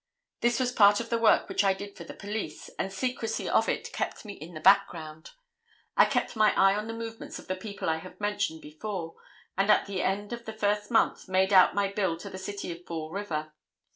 This 0.39 0.59
was 0.59 0.71
part 0.71 0.99
of 0.99 1.11
the 1.11 1.19
work 1.19 1.47
which 1.47 1.63
I 1.63 1.75
did 1.75 1.95
for 1.95 2.03
the 2.03 2.15
police, 2.15 2.71
and 2.79 2.91
secrecy 2.91 3.47
of 3.47 3.69
it 3.69 3.93
kept 3.93 4.25
me 4.25 4.33
in 4.33 4.55
the 4.55 4.59
background. 4.59 5.29
I 5.95 6.05
kept 6.05 6.35
my 6.35 6.55
eye 6.55 6.73
on 6.75 6.87
the 6.87 6.93
movements 6.93 7.37
of 7.37 7.45
the 7.47 7.55
people 7.55 7.87
I 7.87 7.97
have 7.97 8.19
mentioned 8.19 8.61
before, 8.63 9.13
and 9.55 9.69
at 9.69 9.85
the 9.85 10.01
end 10.01 10.33
of 10.33 10.45
the 10.45 10.53
first 10.53 10.89
month, 10.89 11.29
made 11.29 11.53
out 11.53 11.75
my 11.75 11.87
bill 11.87 12.17
to 12.17 12.31
the 12.31 12.39
City 12.39 12.71
of 12.71 12.83
Fall 12.87 13.11
River. 13.11 13.53